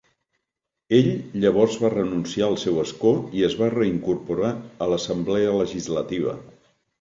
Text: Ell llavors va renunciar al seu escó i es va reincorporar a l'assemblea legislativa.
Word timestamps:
Ell 0.99 1.09
llavors 1.43 1.75
va 1.83 1.91
renunciar 1.93 2.47
al 2.47 2.57
seu 2.61 2.79
escó 2.85 3.11
i 3.41 3.45
es 3.49 3.59
va 3.61 3.69
reincorporar 3.75 4.51
a 4.87 4.89
l'assemblea 4.95 5.55
legislativa. 5.61 6.35